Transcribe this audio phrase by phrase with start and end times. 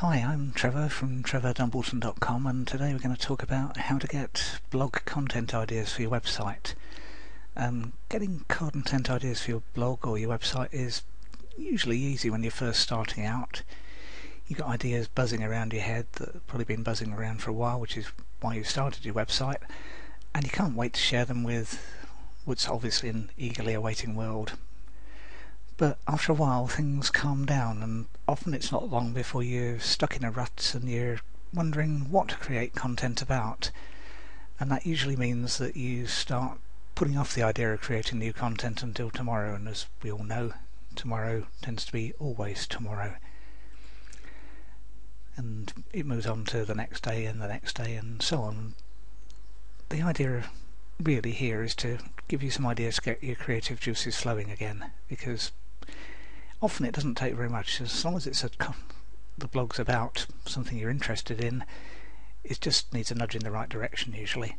[0.00, 4.60] Hi, I'm Trevor from trevordumbleton.com and today we're going to talk about how to get
[4.68, 6.74] blog content ideas for your website.
[7.56, 11.00] Um, getting content ideas for your blog or your website is
[11.56, 13.62] usually easy when you're first starting out.
[14.46, 17.54] You've got ideas buzzing around your head that have probably been buzzing around for a
[17.54, 18.08] while, which is
[18.42, 19.62] why you started your website,
[20.34, 21.82] and you can't wait to share them with
[22.44, 24.58] what's obviously an eagerly awaiting world.
[25.78, 30.16] But after a while things calm down and often it's not long before you're stuck
[30.16, 31.20] in a rut and you're
[31.52, 33.70] wondering what to create content about.
[34.58, 36.58] And that usually means that you start
[36.94, 40.54] putting off the idea of creating new content until tomorrow and as we all know
[40.94, 43.16] tomorrow tends to be always tomorrow
[45.36, 48.74] and it moves on to the next day and the next day and so on.
[49.90, 50.44] The idea
[50.98, 51.98] really here is to
[52.28, 55.52] give you some ideas to get your creative juices flowing again because
[56.62, 58.50] often it doesn't take very much as long as it's a
[59.38, 61.64] the blog's about something you're interested in
[62.42, 64.56] it just needs a nudge in the right direction usually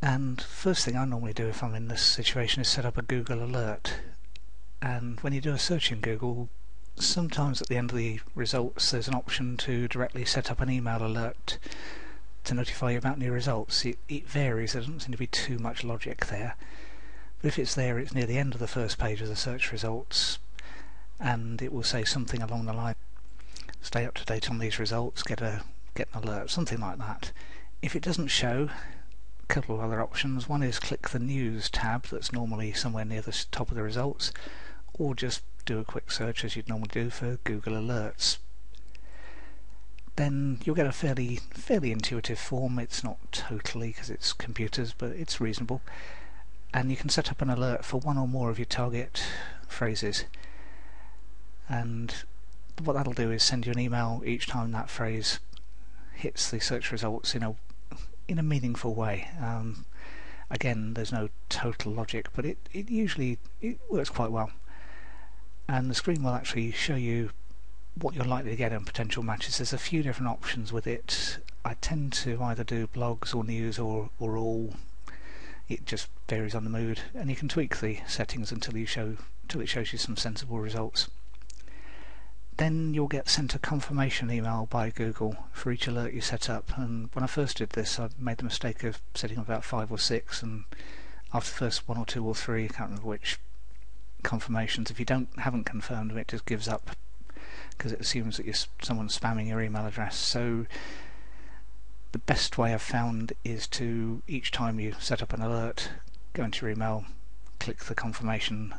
[0.00, 3.02] and first thing I normally do if I'm in this situation is set up a
[3.02, 3.94] Google alert
[4.80, 6.48] and when you do a search in Google
[6.96, 10.70] sometimes at the end of the results there's an option to directly set up an
[10.70, 11.58] email alert
[12.44, 13.84] to notify you about new results.
[13.84, 16.56] It, it varies, there doesn't seem to be too much logic there.
[17.42, 19.72] But if it's there, it's near the end of the first page of the search
[19.72, 20.38] results,
[21.18, 22.94] and it will say something along the line,
[23.80, 25.64] stay up to date on these results, get a
[25.96, 27.32] get an alert, something like that.
[27.82, 28.70] If it doesn't show,
[29.42, 30.48] a couple of other options.
[30.48, 34.32] One is click the News tab that's normally somewhere near the top of the results,
[34.94, 38.38] or just do a quick search as you'd normally do for Google Alerts.
[40.14, 42.78] Then you'll get a fairly fairly intuitive form.
[42.78, 45.82] It's not totally because it's computers, but it's reasonable.
[46.74, 49.22] And you can set up an alert for one or more of your target
[49.68, 50.24] phrases.
[51.68, 52.14] And
[52.82, 55.38] what that'll do is send you an email each time that phrase
[56.14, 57.54] hits the search results in a
[58.28, 59.28] in a meaningful way.
[59.40, 59.84] Um,
[60.50, 64.50] again, there's no total logic, but it, it usually it works quite well
[65.68, 67.30] and the screen will actually show you
[68.00, 69.58] what you're likely to get in potential matches.
[69.58, 71.38] There's a few different options with it.
[71.64, 74.74] I tend to either do blogs or news or, or all.
[75.68, 79.16] It just varies on the mood and you can tweak the settings until you show
[79.42, 81.08] until it shows you some sensible results.
[82.56, 86.76] Then you'll get sent a confirmation email by Google for each alert you set up
[86.76, 89.98] and when I first did this I made the mistake of setting about five or
[89.98, 90.64] six and
[91.34, 93.38] after the first one or two or three, I can't remember which,
[94.22, 94.90] confirmations.
[94.90, 96.90] If you don't haven't confirmed it just gives up
[97.70, 100.16] because it assumes that you're someone's spamming your email address.
[100.16, 100.66] So
[102.12, 105.90] the best way I've found is to each time you set up an alert,
[106.34, 107.06] go into your email,
[107.58, 108.74] click the confirmation,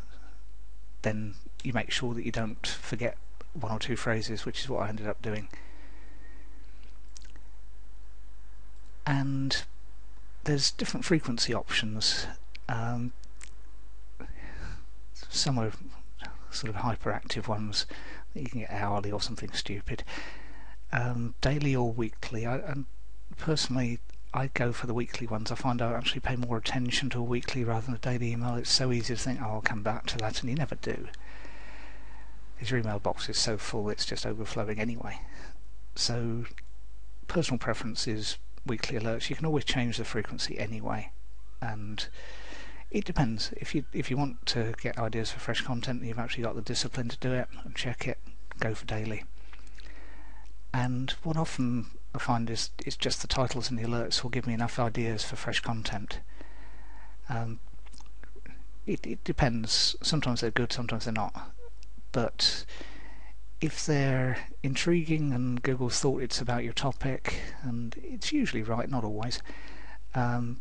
[1.02, 3.18] then you make sure that you don't forget
[3.54, 5.50] one or two phrases, which is what I ended up doing.
[9.06, 9.64] And
[10.44, 12.28] there's different frequency options.
[12.70, 13.14] Um,
[15.30, 15.72] some are
[16.52, 17.86] sort of hyperactive ones
[18.34, 20.04] you can get hourly or something stupid.
[20.92, 22.46] Um, daily or weekly.
[22.46, 22.76] I,
[23.38, 24.00] personally,
[24.34, 25.52] I go for the weekly ones.
[25.52, 28.56] I find I actually pay more attention to a weekly rather than a daily email.
[28.56, 31.08] It's so easy to think, oh, I'll come back to that, and you never do.
[32.60, 35.20] Your email box is so full, it's just overflowing anyway.
[35.96, 36.46] So,
[37.28, 39.30] personal preference is weekly alerts.
[39.30, 41.12] You can always change the frequency anyway,
[41.62, 42.08] and
[42.90, 43.52] it depends.
[43.58, 46.62] If you if you want to get ideas for fresh content you've actually got the
[46.62, 48.20] discipline to do it and check it,
[48.60, 49.24] go for daily.
[50.74, 54.46] And what often I find is it's just the titles and the alerts will give
[54.46, 56.20] me enough ideas for fresh content.
[57.30, 57.60] Um,
[58.86, 59.96] it, it depends.
[60.02, 61.52] Sometimes they're good, sometimes they're not.
[62.12, 62.66] But
[63.62, 69.04] if they're intriguing and Google's thought it's about your topic, and it's usually right, not
[69.04, 69.42] always,
[70.14, 70.60] um,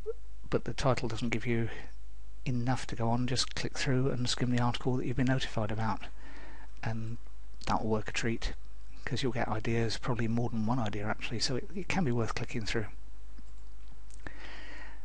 [0.49, 1.69] but the title doesn't give you
[2.45, 5.71] enough to go on, just click through and skim the article that you've been notified
[5.71, 6.01] about.
[6.83, 7.19] And
[7.67, 8.55] that will work a treat
[9.03, 12.13] because you'll get ideas, probably more than one idea actually, so it, it can be
[12.13, 12.87] worth clicking through.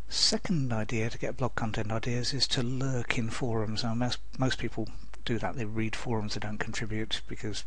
[0.09, 3.83] Second idea to get blog content ideas is to lurk in forums.
[3.83, 4.87] Now most, most people
[5.25, 7.65] do that, they read forums, they don't contribute because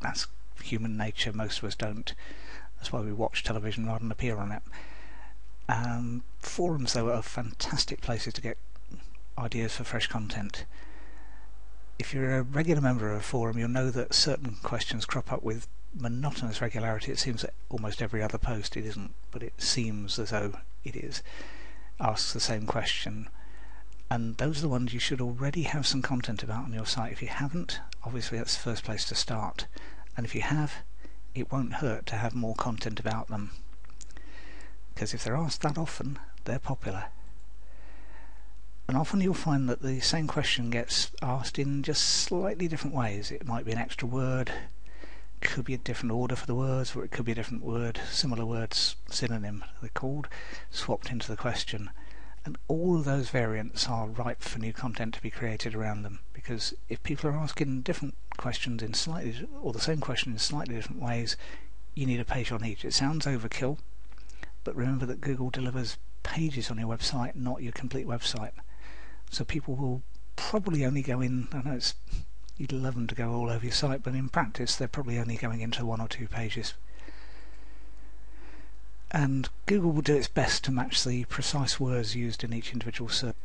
[0.00, 0.26] that's
[0.62, 2.14] human nature, most of us don't.
[2.76, 4.62] That's why we watch television rather than appear on it.
[5.68, 8.56] Um, forums though are fantastic places to get
[9.38, 10.64] ideas for fresh content.
[12.02, 15.44] If you're a regular member of a forum, you'll know that certain questions crop up
[15.44, 17.12] with monotonous regularity.
[17.12, 20.96] It seems that almost every other post, it isn't, but it seems as though it
[20.96, 21.22] is,
[22.00, 23.28] asks the same question.
[24.10, 27.12] And those are the ones you should already have some content about on your site.
[27.12, 29.68] If you haven't, obviously that's the first place to start.
[30.16, 30.78] And if you have,
[31.36, 33.52] it won't hurt to have more content about them.
[34.92, 37.04] Because if they're asked that often, they're popular.
[38.88, 43.30] And often you'll find that the same question gets asked in just slightly different ways.
[43.30, 44.50] It might be an extra word,
[45.40, 48.00] could be a different order for the words, or it could be a different word,
[48.10, 50.28] similar words, synonym they're called,
[50.70, 51.90] swapped into the question.
[52.44, 56.20] And all of those variants are ripe for new content to be created around them.
[56.32, 60.74] Because if people are asking different questions in slightly, or the same question in slightly
[60.74, 61.36] different ways,
[61.94, 62.84] you need a page on each.
[62.84, 63.78] It sounds overkill,
[64.64, 68.52] but remember that Google delivers pages on your website, not your complete website.
[69.32, 70.02] So people will
[70.36, 71.96] probably only go in, I know it's,
[72.56, 75.36] you'd love them to go all over your site, but in practice they're probably only
[75.36, 76.74] going into one or two pages
[79.12, 83.10] and Google will do its best to match the precise words used in each individual
[83.10, 83.36] search.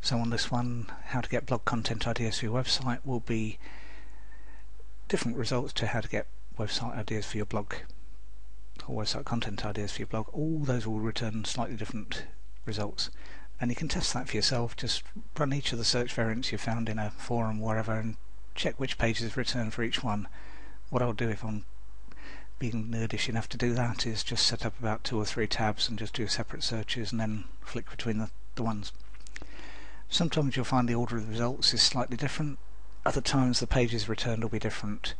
[0.00, 3.58] So on this one, how to get blog content ideas for your website will be
[5.08, 6.26] different results to how to get
[6.58, 7.74] website ideas for your blog
[8.86, 10.28] or website content ideas for your blog.
[10.32, 12.26] All those will return slightly different
[12.64, 13.10] results.
[13.60, 14.76] And you can test that for yourself.
[14.76, 15.02] Just
[15.38, 18.16] run each of the search variants you found in a forum, wherever, and
[18.54, 20.28] check which pages return for each one.
[20.90, 21.64] What I'll do if I'm
[22.58, 25.88] being nerdish enough to do that is just set up about two or three tabs
[25.88, 28.92] and just do separate searches and then flick between the, the ones.
[30.08, 32.58] Sometimes you'll find the order of the results is slightly different,
[33.04, 35.14] other times the pages returned will be different.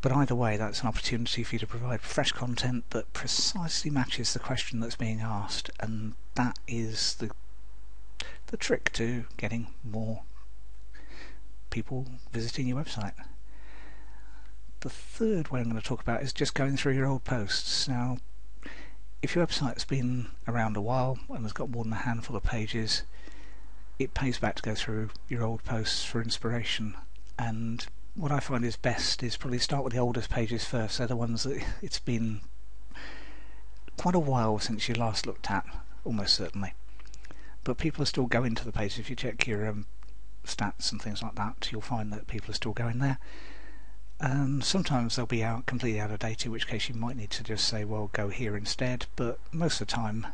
[0.00, 4.32] But either way, that's an opportunity for you to provide fresh content that precisely matches
[4.32, 7.30] the question that's being asked, and that is the
[8.52, 10.22] the trick to getting more
[11.70, 13.14] people visiting your website.
[14.80, 17.88] The third way I'm going to talk about is just going through your old posts.
[17.88, 18.18] Now,
[19.22, 22.42] if your website's been around a while and has got more than a handful of
[22.42, 23.04] pages,
[23.98, 26.94] it pays back to go through your old posts for inspiration.
[27.38, 30.98] And what I find is best is probably start with the oldest pages first.
[30.98, 32.42] They're the ones that it's been
[33.96, 35.64] quite a while since you last looked at,
[36.04, 36.74] almost certainly.
[37.64, 38.98] But people are still going to the pages.
[38.98, 39.86] If you check your um,
[40.44, 43.18] stats and things like that, you'll find that people are still going there.
[44.20, 47.30] Um, sometimes they'll be out completely out of date, in which case you might need
[47.30, 49.06] to just say, well, go here instead.
[49.16, 50.26] But most of the time,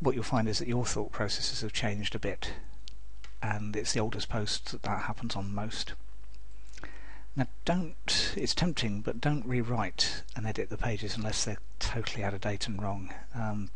[0.00, 2.52] what you'll find is that your thought processes have changed a bit,
[3.42, 5.94] and it's the oldest posts that that happens on most.
[7.34, 12.34] Now, don't, it's tempting, but don't rewrite and edit the pages unless they're totally out
[12.34, 13.14] of date and wrong.
[13.34, 13.70] Um,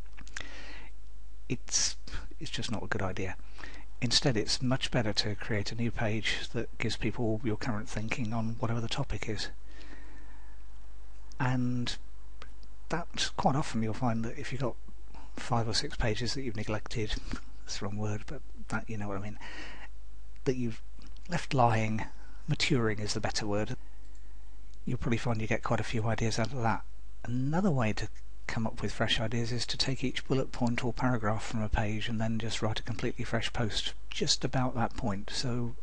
[1.48, 1.96] it's,
[2.40, 3.36] it's just not a good idea.
[4.00, 8.32] Instead, it's much better to create a new page that gives people your current thinking
[8.32, 9.48] on whatever the topic is.
[11.40, 11.96] And
[12.90, 14.76] that quite often you'll find that if you've got
[15.36, 17.14] five or six pages that you've neglected,
[17.64, 19.38] that's the wrong word, but that you know what I mean,
[20.44, 20.82] that you've
[21.28, 22.04] left lying,
[22.48, 23.76] maturing is the better word,
[24.84, 26.82] you'll probably find you get quite a few ideas out of that.
[27.24, 28.08] Another way to
[28.46, 31.68] come up with fresh ideas is to take each bullet point or paragraph from a
[31.68, 35.30] page and then just write a completely fresh post just about that point.
[35.32, 35.74] So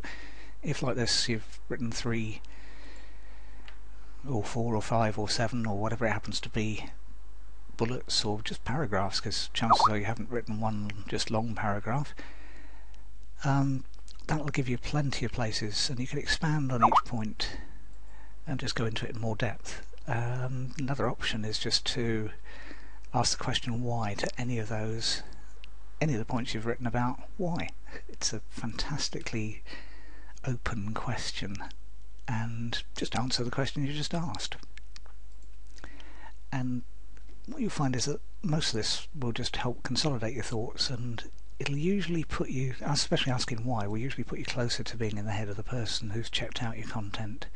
[0.62, 2.42] if like this you've written three
[4.28, 6.90] or four or five or seven or whatever it happens to be
[7.76, 12.16] bullets or just paragraphs because chances are you haven't written one just long paragraph
[13.44, 13.84] um,
[14.28, 17.58] that'll give you plenty of places and you can expand on each point
[18.48, 22.30] and just go into it in more depth um, another option is just to
[23.14, 25.24] ask the question why to any of those,
[26.02, 27.70] any of the points you've written about why.
[28.10, 29.64] It's a fantastically
[30.46, 31.56] open question
[32.28, 34.58] and just answer the question you just asked.
[36.52, 36.84] And
[37.48, 41.24] what you'll find is that most of this will just help consolidate your thoughts and
[41.60, 45.26] it'll usually put you, especially asking why, will usually put you closer to being in
[45.26, 47.48] the head of the person who's checked out your content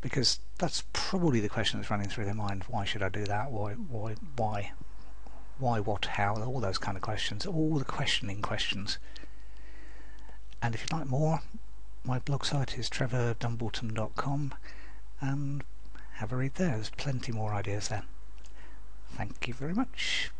[0.00, 2.64] because that's probably the question that's running through their mind.
[2.68, 3.50] Why should I do that?
[3.50, 4.72] Why, why, why,
[5.58, 6.36] why, what, how?
[6.42, 7.46] All those kind of questions.
[7.46, 8.98] All the questioning questions.
[10.62, 11.40] And if you'd like more,
[12.04, 14.54] my blog site is trevordumbleton.com
[15.20, 15.64] and
[16.14, 16.74] have a read there.
[16.74, 18.04] There's plenty more ideas there.
[19.16, 20.30] Thank you very much.